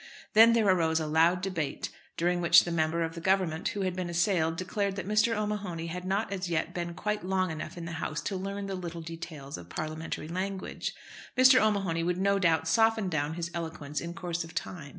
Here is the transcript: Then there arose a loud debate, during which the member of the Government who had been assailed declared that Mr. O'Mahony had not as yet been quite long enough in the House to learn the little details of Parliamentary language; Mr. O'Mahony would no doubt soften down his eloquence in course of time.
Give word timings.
Then 0.33 0.53
there 0.53 0.67
arose 0.67 0.99
a 0.99 1.05
loud 1.05 1.41
debate, 1.43 1.91
during 2.17 2.41
which 2.41 2.63
the 2.63 2.71
member 2.71 3.03
of 3.03 3.13
the 3.13 3.21
Government 3.21 3.67
who 3.67 3.81
had 3.81 3.95
been 3.95 4.09
assailed 4.09 4.55
declared 4.55 4.95
that 4.95 5.07
Mr. 5.07 5.35
O'Mahony 5.37 5.85
had 5.85 6.05
not 6.05 6.33
as 6.33 6.49
yet 6.49 6.73
been 6.73 6.95
quite 6.95 7.23
long 7.23 7.51
enough 7.51 7.77
in 7.77 7.85
the 7.85 7.91
House 7.91 8.19
to 8.21 8.35
learn 8.35 8.65
the 8.65 8.73
little 8.73 9.01
details 9.01 9.59
of 9.59 9.69
Parliamentary 9.69 10.27
language; 10.27 10.95
Mr. 11.37 11.61
O'Mahony 11.61 12.01
would 12.03 12.17
no 12.17 12.39
doubt 12.39 12.67
soften 12.67 13.09
down 13.09 13.35
his 13.35 13.51
eloquence 13.53 14.01
in 14.01 14.15
course 14.15 14.43
of 14.43 14.55
time. 14.55 14.89